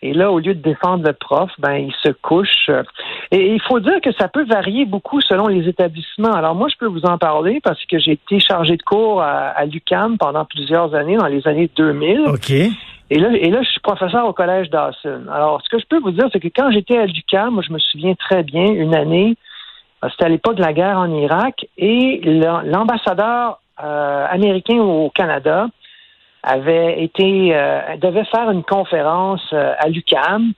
Et 0.00 0.14
là, 0.14 0.32
au 0.32 0.38
lieu 0.38 0.54
de 0.54 0.62
défendre 0.62 1.06
le 1.06 1.12
prof, 1.12 1.50
ben, 1.58 1.74
il 1.74 1.92
se 2.02 2.08
couche. 2.10 2.70
Et 3.30 3.52
il 3.52 3.60
faut 3.60 3.80
dire 3.80 4.00
que 4.02 4.10
ça 4.18 4.28
peut 4.28 4.46
varier 4.46 4.86
beaucoup 4.86 5.20
selon 5.20 5.46
les 5.46 5.68
établissements. 5.68 6.32
Alors 6.32 6.54
moi, 6.54 6.68
je 6.70 6.76
peux 6.78 6.86
vous 6.86 7.04
en 7.04 7.18
parler 7.18 7.60
parce 7.62 7.84
que 7.84 7.98
j'ai 7.98 8.12
été 8.12 8.40
chargé 8.40 8.78
de 8.78 8.82
cours 8.82 9.20
à, 9.20 9.62
l'UCAM 9.66 10.16
pendant 10.16 10.46
plusieurs 10.46 10.94
années, 10.94 11.18
dans 11.18 11.26
les 11.26 11.46
années 11.46 11.68
2000. 11.76 12.28
OK. 12.28 12.50
Et 12.50 13.18
là, 13.18 13.28
et 13.34 13.50
là, 13.50 13.62
je 13.62 13.68
suis 13.68 13.80
professeur 13.80 14.26
au 14.26 14.32
collège 14.32 14.70
Dawson. 14.70 15.24
Alors, 15.30 15.60
ce 15.62 15.68
que 15.68 15.78
je 15.78 15.86
peux 15.86 15.98
vous 15.98 16.12
dire, 16.12 16.28
c'est 16.32 16.40
que 16.40 16.48
quand 16.48 16.70
j'étais 16.70 16.96
à 16.96 17.04
l'UCAM, 17.04 17.52
moi, 17.52 17.62
je 17.66 17.72
me 17.74 17.78
souviens 17.78 18.14
très 18.14 18.42
bien, 18.42 18.72
une 18.72 18.94
année, 18.94 19.36
c'était 20.08 20.24
à 20.24 20.28
l'époque 20.28 20.56
de 20.56 20.62
la 20.62 20.72
guerre 20.72 20.98
en 20.98 21.12
Irak 21.12 21.66
et 21.76 22.20
l'ambassadeur 22.64 23.60
euh, 23.82 24.26
américain 24.30 24.78
au 24.78 25.10
Canada 25.10 25.66
avait 26.42 27.02
été 27.02 27.54
euh, 27.54 27.96
devait 27.98 28.24
faire 28.24 28.50
une 28.50 28.62
conférence 28.62 29.46
euh, 29.52 29.74
à 29.78 29.88
l'UCAM. 29.88 30.52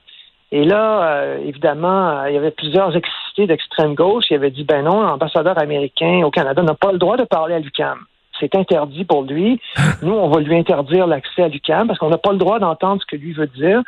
Et 0.51 0.65
là, 0.65 1.37
évidemment, 1.43 2.25
il 2.25 2.35
y 2.35 2.37
avait 2.37 2.51
plusieurs 2.51 2.95
excités 2.95 3.47
d'extrême 3.47 3.95
gauche 3.95 4.25
qui 4.25 4.35
avaient 4.35 4.51
dit 4.51 4.63
ben 4.63 4.83
non, 4.83 5.01
l'ambassadeur 5.01 5.57
américain 5.57 6.21
au 6.23 6.29
Canada 6.29 6.61
n'a 6.61 6.75
pas 6.75 6.91
le 6.91 6.99
droit 6.99 7.17
de 7.17 7.23
parler 7.23 7.55
à 7.55 7.59
l'UCAM. 7.59 7.97
C'est 8.39 8.53
interdit 8.53 9.03
pour 9.03 9.23
lui. 9.23 9.59
Nous, 10.03 10.13
on 10.13 10.29
va 10.29 10.41
lui 10.41 10.55
interdire 10.55 11.07
l'accès 11.07 11.43
à 11.43 11.47
l'UCAM 11.47 11.87
parce 11.87 11.97
qu'on 11.97 12.09
n'a 12.09 12.19
pas 12.19 12.31
le 12.31 12.37
droit 12.37 12.59
d'entendre 12.59 13.01
ce 13.01 13.07
que 13.07 13.19
lui 13.19 13.33
veut 13.33 13.47
dire. 13.47 13.81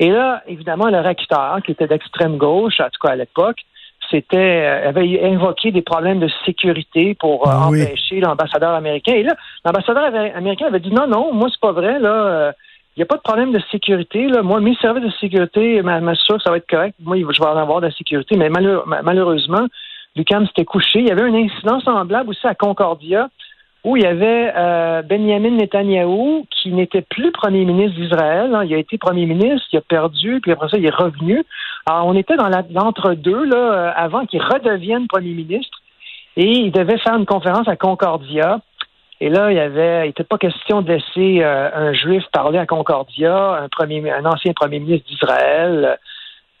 Et 0.00 0.10
là, 0.10 0.42
évidemment, 0.48 0.88
le 0.88 0.98
recteur, 0.98 1.60
qui 1.64 1.70
était 1.70 1.86
d'extrême 1.86 2.36
gauche, 2.36 2.80
en 2.80 2.86
tout 2.86 3.00
cas 3.00 3.12
à 3.12 3.16
l'époque, 3.16 3.58
s'était 4.10 4.66
avait 4.66 5.24
invoqué 5.24 5.70
des 5.70 5.82
problèmes 5.82 6.20
de 6.20 6.28
sécurité 6.44 7.14
pour 7.14 7.48
empêcher 7.48 8.20
l'ambassadeur 8.20 8.72
américain. 8.72 9.14
Et 9.14 9.22
là, 9.22 9.34
l'ambassadeur 9.64 10.04
américain 10.34 10.66
avait 10.66 10.80
dit 10.80 10.92
non, 10.92 11.06
non, 11.06 11.32
moi 11.32 11.48
c'est 11.50 11.60
pas 11.60 11.72
vrai 11.72 11.98
là. 11.98 12.52
il 12.96 13.00
n'y 13.00 13.02
a 13.02 13.06
pas 13.06 13.16
de 13.16 13.22
problème 13.22 13.52
de 13.52 13.60
sécurité. 13.70 14.28
Là. 14.28 14.42
Moi, 14.42 14.60
mes 14.60 14.74
services 14.76 15.04
de 15.04 15.12
sécurité 15.20 15.82
m'assurent 15.82 16.36
que 16.38 16.42
ça 16.42 16.50
va 16.50 16.56
être 16.56 16.68
correct. 16.68 16.94
Moi, 17.00 17.18
je 17.18 17.40
vais 17.40 17.48
en 17.48 17.56
avoir 17.56 17.80
de 17.80 17.86
la 17.86 17.92
sécurité. 17.92 18.36
Mais 18.36 18.48
malheureusement, 18.50 19.66
Lucam 20.16 20.46
s'était 20.46 20.64
couché. 20.64 21.00
Il 21.00 21.08
y 21.08 21.12
avait 21.12 21.22
un 21.22 21.34
incident 21.34 21.80
semblable 21.80 22.30
aussi 22.30 22.46
à 22.46 22.54
Concordia 22.54 23.28
il 23.96 24.02
y 24.02 24.06
avait 24.06 24.52
euh, 24.56 25.02
Benjamin 25.02 25.50
Netanyahu 25.50 26.44
qui 26.50 26.72
n'était 26.72 27.02
plus 27.02 27.32
premier 27.32 27.64
ministre 27.64 27.98
d'Israël. 27.98 28.54
Hein. 28.54 28.64
Il 28.64 28.74
a 28.74 28.78
été 28.78 28.98
premier 28.98 29.26
ministre, 29.26 29.66
il 29.72 29.78
a 29.78 29.80
perdu, 29.80 30.40
puis 30.40 30.52
après 30.52 30.68
ça, 30.68 30.78
il 30.78 30.86
est 30.86 30.94
revenu. 30.94 31.44
Alors, 31.86 32.06
on 32.06 32.14
était 32.14 32.36
dans 32.36 32.48
l'entre-deux, 32.48 33.44
là, 33.44 33.56
euh, 33.56 33.92
avant 33.94 34.26
qu'il 34.26 34.42
redevienne 34.42 35.06
premier 35.06 35.32
ministre. 35.32 35.78
Et 36.36 36.50
il 36.50 36.72
devait 36.72 36.98
faire 36.98 37.16
une 37.16 37.26
conférence 37.26 37.68
à 37.68 37.76
Concordia. 37.76 38.60
Et 39.20 39.28
là, 39.28 39.50
il 39.50 39.56
y 39.56 39.60
avait, 39.60 40.04
il 40.04 40.08
n'était 40.08 40.24
pas 40.24 40.38
question 40.38 40.82
de 40.82 40.92
laisser 40.92 41.42
euh, 41.42 41.70
un 41.74 41.92
juif 41.92 42.24
parler 42.32 42.58
à 42.58 42.66
Concordia, 42.66 43.60
un 43.60 44.24
ancien 44.24 44.52
premier 44.52 44.78
ministre 44.78 45.08
d'Israël. 45.08 45.98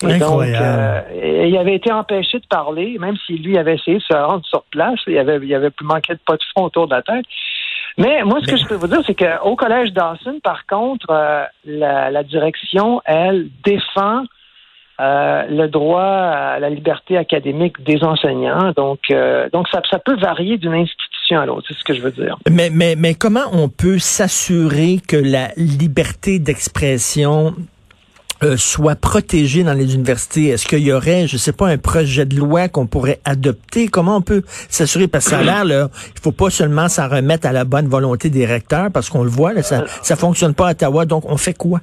Et 0.06 0.18
donc, 0.18 0.42
euh, 0.42 1.00
il 1.46 1.56
avait 1.56 1.74
été 1.74 1.90
empêché 1.90 2.38
de 2.38 2.46
parler, 2.46 2.98
même 3.00 3.16
si 3.26 3.36
lui 3.36 3.58
avait 3.58 3.74
essayé 3.74 3.98
de 3.98 4.02
se 4.02 4.14
rendre 4.14 4.44
sur 4.46 4.62
place. 4.70 5.00
Il 5.08 5.18
avait, 5.18 5.40
il 5.42 5.54
avait 5.54 5.70
plus 5.70 5.86
manqué 5.86 6.14
de 6.14 6.20
pas 6.24 6.36
de 6.36 6.42
fond 6.54 6.64
autour 6.64 6.86
de 6.86 6.94
la 6.94 7.02
tête. 7.02 7.24
Mais 7.96 8.22
moi, 8.22 8.38
ce 8.40 8.46
que 8.46 8.56
je 8.56 8.64
peux 8.64 8.76
vous 8.76 8.86
dire, 8.86 9.02
c'est 9.04 9.16
qu'au 9.16 9.56
collège 9.56 9.92
Dawson, 9.92 10.38
par 10.42 10.66
contre, 10.66 11.08
euh, 11.10 11.42
la, 11.64 12.22
direction, 12.22 13.02
elle, 13.06 13.48
défend 13.64 14.22
euh, 15.00 15.42
le 15.50 15.66
droit 15.66 16.02
à 16.02 16.60
la 16.60 16.70
liberté 16.70 17.16
académique 17.16 17.82
des 17.82 18.04
enseignants. 18.04 18.70
Donc, 18.76 19.00
donc 19.52 19.66
ça, 19.68 19.82
ça 19.90 19.98
peut 19.98 20.16
varier 20.16 20.58
d'une 20.58 20.74
institution 20.74 21.40
à 21.40 21.46
l'autre, 21.46 21.66
c'est 21.66 21.76
ce 21.76 21.82
que 21.82 21.94
je 21.94 22.02
veux 22.02 22.12
dire. 22.12 22.36
Mais, 22.48 22.70
mais, 22.70 22.94
mais 22.96 23.14
comment 23.14 23.50
on 23.52 23.68
peut 23.68 23.98
s'assurer 23.98 24.98
que 25.06 25.16
la 25.16 25.48
liberté 25.56 26.38
d'expression 26.38 27.56
euh, 28.42 28.56
soit 28.56 28.94
protégé 28.94 29.64
dans 29.64 29.72
les 29.72 29.94
universités? 29.94 30.48
Est-ce 30.48 30.66
qu'il 30.66 30.80
y 30.80 30.92
aurait, 30.92 31.26
je 31.26 31.36
sais 31.36 31.52
pas, 31.52 31.66
un 31.68 31.78
projet 31.78 32.24
de 32.24 32.36
loi 32.36 32.68
qu'on 32.68 32.86
pourrait 32.86 33.20
adopter? 33.24 33.88
Comment 33.88 34.16
on 34.16 34.22
peut 34.22 34.42
s'assurer? 34.68 35.08
Parce 35.08 35.24
que 35.24 35.30
ça 35.32 35.38
a 35.38 35.42
l'air, 35.42 35.64
là, 35.64 35.88
il 36.14 36.20
faut 36.20 36.32
pas 36.32 36.50
seulement 36.50 36.88
s'en 36.88 37.08
remettre 37.08 37.46
à 37.46 37.52
la 37.52 37.64
bonne 37.64 37.88
volonté 37.88 38.30
des 38.30 38.46
recteurs, 38.46 38.90
parce 38.92 39.10
qu'on 39.10 39.22
le 39.22 39.30
voit, 39.30 39.52
là, 39.52 39.62
ça, 39.62 39.84
ça 40.02 40.16
fonctionne 40.16 40.54
pas 40.54 40.68
à 40.68 40.70
Ottawa, 40.72 41.04
donc 41.04 41.24
on 41.30 41.36
fait 41.36 41.54
quoi? 41.54 41.80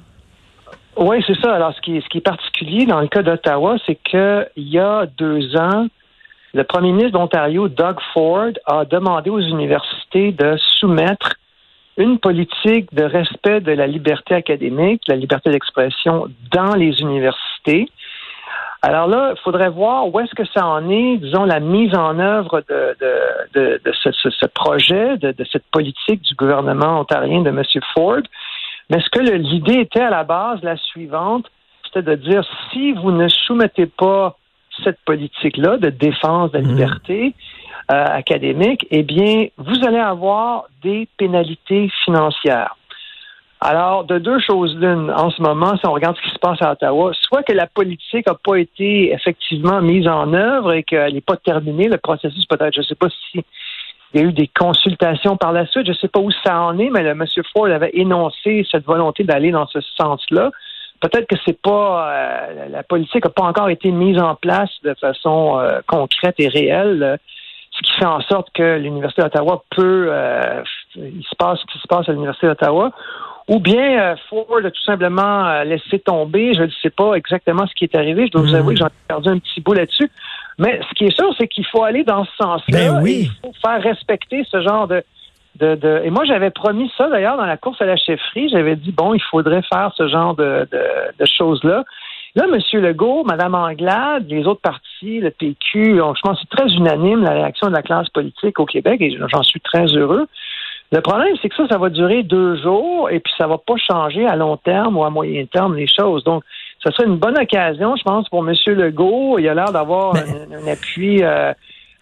Oui, 0.96 1.22
c'est 1.26 1.38
ça. 1.40 1.54
Alors, 1.54 1.74
ce 1.74 1.80
qui, 1.82 1.98
est, 1.98 2.00
ce 2.00 2.08
qui 2.08 2.18
est 2.18 2.22
particulier 2.22 2.86
dans 2.86 3.00
le 3.00 3.08
cas 3.08 3.22
d'Ottawa, 3.22 3.76
c'est 3.86 3.96
qu'il 3.96 4.46
y 4.56 4.78
a 4.78 5.06
deux 5.18 5.54
ans, 5.56 5.86
le 6.54 6.64
premier 6.64 6.92
ministre 6.92 7.18
d'Ontario, 7.18 7.68
Doug 7.68 7.96
Ford, 8.14 8.52
a 8.64 8.86
demandé 8.86 9.28
aux 9.28 9.40
universités 9.40 10.32
de 10.32 10.56
soumettre 10.78 11.34
une 11.96 12.18
politique 12.18 12.94
de 12.94 13.04
respect 13.04 13.60
de 13.60 13.72
la 13.72 13.86
liberté 13.86 14.34
académique, 14.34 15.02
la 15.08 15.16
liberté 15.16 15.50
d'expression 15.50 16.26
dans 16.52 16.74
les 16.74 17.00
universités. 17.00 17.88
Alors 18.82 19.08
là, 19.08 19.32
il 19.34 19.40
faudrait 19.40 19.70
voir 19.70 20.06
où 20.06 20.20
est-ce 20.20 20.34
que 20.34 20.46
ça 20.54 20.66
en 20.66 20.88
est, 20.90 21.16
disons, 21.16 21.44
la 21.44 21.60
mise 21.60 21.94
en 21.96 22.18
œuvre 22.18 22.62
de, 22.68 22.96
de, 23.54 23.80
de, 23.82 23.92
ce, 23.92 24.10
ce, 24.12 24.46
projet, 24.46 25.16
de, 25.16 25.34
cette 25.50 25.64
politique 25.72 26.22
du 26.22 26.34
gouvernement 26.34 27.00
ontarien 27.00 27.40
de 27.40 27.48
M. 27.48 27.62
Ford. 27.94 28.22
Mais 28.90 29.00
ce 29.00 29.08
que 29.10 29.20
l'idée 29.20 29.80
était 29.80 30.02
à 30.02 30.10
la 30.10 30.24
base 30.24 30.62
la 30.62 30.76
suivante, 30.76 31.46
c'était 31.84 32.02
de 32.02 32.14
dire 32.14 32.44
si 32.70 32.92
vous 32.92 33.10
ne 33.10 33.28
soumettez 33.28 33.86
pas 33.86 34.36
cette 34.84 35.00
politique-là 35.06 35.78
de 35.78 35.88
défense 35.88 36.52
de 36.52 36.58
la 36.58 36.64
mmh. 36.64 36.68
liberté, 36.68 37.34
académique, 37.88 38.86
eh 38.90 39.02
bien, 39.02 39.46
vous 39.58 39.86
allez 39.86 39.98
avoir 39.98 40.64
des 40.82 41.08
pénalités 41.16 41.90
financières. 42.04 42.76
Alors, 43.60 44.04
de 44.04 44.18
deux 44.18 44.38
choses 44.38 44.76
l'une, 44.76 45.10
en 45.10 45.30
ce 45.30 45.40
moment, 45.40 45.76
si 45.78 45.86
on 45.86 45.92
regarde 45.92 46.16
ce 46.16 46.22
qui 46.22 46.34
se 46.34 46.38
passe 46.38 46.60
à 46.60 46.72
Ottawa, 46.72 47.12
soit 47.14 47.42
que 47.42 47.52
la 47.52 47.66
politique 47.66 48.26
n'a 48.26 48.34
pas 48.34 48.56
été 48.56 49.12
effectivement 49.12 49.80
mise 49.80 50.06
en 50.06 50.34
œuvre 50.34 50.72
et 50.74 50.82
qu'elle 50.82 51.14
n'est 51.14 51.22
pas 51.22 51.36
terminée, 51.36 51.88
le 51.88 51.96
processus 51.96 52.44
peut-être, 52.46 52.74
je 52.74 52.80
ne 52.80 52.84
sais 52.84 52.94
pas 52.94 53.08
si 53.08 53.44
il 54.14 54.20
y 54.20 54.24
a 54.24 54.26
eu 54.28 54.32
des 54.32 54.48
consultations 54.48 55.36
par 55.36 55.52
la 55.52 55.66
suite, 55.66 55.86
je 55.86 55.92
ne 55.92 55.96
sais 55.96 56.08
pas 56.08 56.20
où 56.20 56.30
ça 56.30 56.60
en 56.60 56.78
est, 56.78 56.90
mais 56.90 57.02
le 57.02 57.10
M. 57.10 57.24
Ford 57.52 57.66
avait 57.66 57.90
énoncé 57.94 58.66
cette 58.70 58.84
volonté 58.84 59.24
d'aller 59.24 59.50
dans 59.50 59.66
ce 59.66 59.80
sens-là. 59.80 60.50
Peut-être 61.00 61.26
que 61.26 61.36
c'est 61.44 61.60
pas 61.60 62.10
euh, 62.10 62.68
la 62.70 62.82
politique 62.82 63.24
n'a 63.24 63.30
pas 63.30 63.44
encore 63.44 63.68
été 63.68 63.90
mise 63.90 64.18
en 64.18 64.34
place 64.34 64.70
de 64.82 64.94
façon 64.94 65.58
euh, 65.58 65.80
concrète 65.86 66.36
et 66.38 66.48
réelle 66.48 67.18
ce 67.76 67.82
qui 67.82 67.92
fait 67.98 68.06
en 68.06 68.20
sorte 68.22 68.48
que 68.54 68.78
l'Université 68.78 69.22
d'Ottawa 69.22 69.62
peut, 69.70 70.08
euh, 70.10 70.62
il 70.96 71.24
se 71.28 71.34
passe 71.36 71.60
ce 71.60 71.66
qui 71.66 71.78
se 71.78 71.86
passe 71.86 72.08
à 72.08 72.12
l'Université 72.12 72.46
d'Ottawa, 72.46 72.90
ou 73.48 73.60
bien 73.60 74.00
euh, 74.00 74.16
Ford 74.28 74.58
a 74.64 74.70
tout 74.70 74.82
simplement 74.82 75.46
euh, 75.46 75.64
laissé 75.64 75.98
tomber. 75.98 76.54
Je 76.54 76.62
ne 76.62 76.70
sais 76.82 76.90
pas 76.90 77.14
exactement 77.14 77.66
ce 77.66 77.74
qui 77.74 77.84
est 77.84 77.94
arrivé. 77.94 78.26
Je 78.26 78.32
dois 78.32 78.42
vous 78.42 78.54
avouer 78.54 78.74
que 78.74 78.80
j'en 78.80 78.86
ai 78.86 79.06
perdu 79.06 79.28
un 79.28 79.38
petit 79.38 79.60
bout 79.60 79.74
là-dessus. 79.74 80.10
Mais 80.58 80.80
ce 80.88 80.94
qui 80.94 81.04
est 81.04 81.14
sûr, 81.14 81.32
c'est 81.38 81.46
qu'il 81.46 81.66
faut 81.66 81.84
aller 81.84 82.02
dans 82.02 82.24
ce 82.24 82.30
sens-là. 82.38 82.78
Ben 82.92 83.02
oui. 83.02 83.30
Il 83.30 83.46
faut 83.46 83.54
faire 83.64 83.82
respecter 83.82 84.44
ce 84.50 84.62
genre 84.62 84.88
de, 84.88 85.04
de, 85.56 85.74
de... 85.74 86.00
Et 86.04 86.10
moi, 86.10 86.24
j'avais 86.24 86.50
promis 86.50 86.90
ça 86.96 87.08
d'ailleurs 87.08 87.36
dans 87.36 87.44
la 87.44 87.58
course 87.58 87.80
à 87.82 87.84
la 87.84 87.96
chefferie. 87.96 88.48
J'avais 88.48 88.74
dit 88.74 88.90
bon, 88.90 89.14
il 89.14 89.22
faudrait 89.22 89.62
faire 89.62 89.92
ce 89.96 90.08
genre 90.08 90.34
de, 90.34 90.66
de, 90.72 90.82
de 91.18 91.24
choses-là. 91.26 91.84
Là, 92.36 92.44
M. 92.44 92.80
Legault, 92.82 93.24
Mme 93.24 93.54
Anglade, 93.54 94.26
les 94.28 94.46
autres 94.46 94.60
partis, 94.60 95.20
le 95.20 95.30
PQ, 95.30 95.96
je 95.96 96.20
pense 96.22 96.38
que 96.38 96.46
c'est 96.48 96.56
très 96.56 96.68
unanime 96.68 97.22
la 97.22 97.30
réaction 97.30 97.68
de 97.68 97.72
la 97.72 97.80
classe 97.80 98.10
politique 98.10 98.60
au 98.60 98.66
Québec 98.66 99.00
et 99.00 99.10
j'en 99.10 99.42
suis 99.42 99.60
très 99.60 99.86
heureux. 99.86 100.26
Le 100.92 101.00
problème, 101.00 101.34
c'est 101.40 101.48
que 101.48 101.56
ça, 101.56 101.66
ça 101.66 101.78
va 101.78 101.88
durer 101.88 102.22
deux 102.24 102.56
jours 102.62 103.08
et 103.10 103.20
puis 103.20 103.32
ça 103.38 103.46
va 103.46 103.56
pas 103.56 103.76
changer 103.76 104.26
à 104.26 104.36
long 104.36 104.58
terme 104.58 104.98
ou 104.98 105.04
à 105.04 105.10
moyen 105.10 105.46
terme 105.46 105.76
les 105.76 105.88
choses. 105.88 106.24
Donc, 106.24 106.44
ce 106.84 106.92
serait 106.92 107.08
une 107.08 107.16
bonne 107.16 107.38
occasion, 107.38 107.96
je 107.96 108.02
pense, 108.02 108.28
pour 108.28 108.46
M. 108.46 108.54
Legault. 108.66 109.38
Il 109.38 109.48
a 109.48 109.54
l'air 109.54 109.72
d'avoir 109.72 110.14
un, 110.14 110.68
appui 110.70 111.24
euh, 111.24 111.54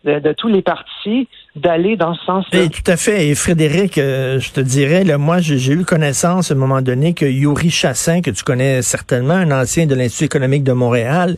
de, 0.05 0.33
tous 0.33 0.49
les 0.49 0.63
partis 0.63 0.91
d'aller 1.57 1.97
dans 1.97 2.15
ce 2.15 2.25
sens-là. 2.25 2.69
Tout 2.69 2.91
à 2.91 2.97
fait. 2.97 3.29
Et 3.29 3.35
Frédéric, 3.37 3.97
euh, 3.99 4.41
je 4.41 4.51
te 4.51 4.61
dirais, 4.61 5.05
là, 5.05 5.19
moi, 5.19 5.39
j'ai 5.39 5.73
eu 5.73 5.85
connaissance 5.85 6.51
à 6.51 6.55
un 6.55 6.57
moment 6.57 6.83
donné 6.83 7.15
que 7.15 7.27
Yuri 7.27 7.71
Chassin, 7.71 8.23
que 8.23 8.31
tu 8.31 8.43
connais 8.43 8.83
certainement, 8.83 9.35
un 9.35 9.53
ancien 9.53 9.87
de 9.87 9.95
l'Institut 9.95 10.25
économique 10.25 10.65
de 10.65 10.73
Montréal, 10.73 11.37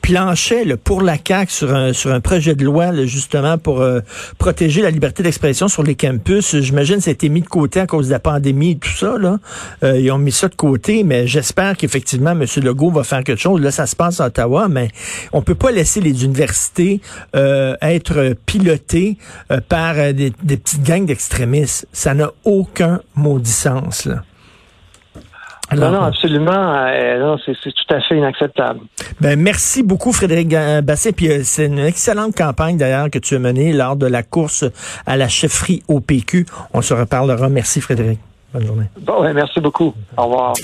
planchait 0.00 0.64
pour 0.76 1.02
la 1.02 1.16
CAQ 1.22 1.52
sur 1.52 1.74
un, 1.74 1.92
sur 1.92 2.12
un 2.12 2.20
projet 2.20 2.54
de 2.54 2.64
loi, 2.64 2.94
justement, 3.04 3.58
pour 3.58 3.82
euh, 3.82 4.00
protéger 4.38 4.80
la 4.80 4.90
liberté 4.90 5.22
d'expression 5.22 5.68
sur 5.68 5.82
les 5.82 5.96
campus. 5.96 6.56
J'imagine 6.56 7.00
ça 7.00 7.10
a 7.10 7.12
été 7.12 7.28
mis 7.28 7.42
de 7.42 7.48
côté 7.48 7.80
à 7.80 7.86
cause 7.86 8.06
de 8.06 8.12
la 8.12 8.20
pandémie 8.20 8.70
et 8.70 8.78
tout 8.78 8.88
ça. 8.88 9.18
Là. 9.18 9.38
Euh, 9.82 10.00
ils 10.00 10.10
ont 10.10 10.18
mis 10.18 10.32
ça 10.32 10.48
de 10.48 10.54
côté, 10.54 11.04
mais 11.04 11.26
j'espère 11.26 11.76
qu'effectivement, 11.76 12.30
M. 12.30 12.46
Legault 12.62 12.90
va 12.90 13.04
faire 13.04 13.22
quelque 13.22 13.40
chose. 13.40 13.60
Là, 13.60 13.70
ça 13.70 13.86
se 13.86 13.94
passe 13.94 14.20
à 14.20 14.26
Ottawa, 14.26 14.68
mais 14.68 14.88
on 15.34 15.42
peut 15.42 15.54
pas 15.54 15.70
laisser 15.70 16.00
les 16.00 16.24
universités 16.24 17.00
être 17.34 18.34
pilotées 18.46 19.07
par 19.68 19.94
euh, 19.96 20.12
des, 20.12 20.30
petites 20.30 20.82
gangs 20.82 21.06
d'extrémistes. 21.06 21.86
Ça 21.92 22.14
n'a 22.14 22.30
aucun 22.44 23.00
maudit 23.14 23.50
sens. 23.50 24.06
Là. 24.06 24.22
non, 25.74 25.90
non, 25.90 26.02
absolument. 26.02 26.86
Euh, 26.86 27.36
c'est, 27.44 27.54
tout 27.54 27.94
à 27.94 28.00
fait 28.00 28.16
inacceptable. 28.16 28.80
Ben, 29.20 29.38
merci 29.38 29.82
beaucoup, 29.82 30.12
Frédéric 30.12 30.48
Basset. 30.82 31.12
Puis 31.12 31.30
euh, 31.30 31.40
c'est 31.42 31.66
une 31.66 31.78
excellente 31.78 32.36
campagne, 32.36 32.76
d'ailleurs, 32.76 33.10
que 33.10 33.18
tu 33.18 33.36
as 33.36 33.38
menée 33.38 33.72
lors 33.72 33.96
de 33.96 34.06
la 34.06 34.22
course 34.22 34.64
à 35.06 35.16
la 35.16 35.28
chefferie 35.28 35.82
au 35.88 36.00
PQ. 36.00 36.46
On 36.74 36.82
se 36.82 36.94
reparlera. 36.94 37.48
Merci, 37.48 37.80
Frédéric. 37.80 38.18
Bonne 38.52 38.66
journée. 38.66 38.86
Bon, 39.00 39.22
merci 39.34 39.60
beaucoup. 39.60 39.94
Au 40.16 40.24
revoir. 40.24 40.54